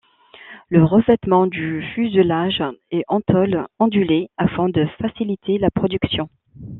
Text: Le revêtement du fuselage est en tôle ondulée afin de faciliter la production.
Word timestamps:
Le 0.69 0.83
revêtement 0.83 1.45
du 1.45 1.83
fuselage 1.93 2.63
est 2.89 3.03
en 3.07 3.21
tôle 3.21 3.67
ondulée 3.77 4.29
afin 4.35 4.67
de 4.67 4.87
faciliter 4.99 5.59
la 5.59 5.69
production. 5.69 6.27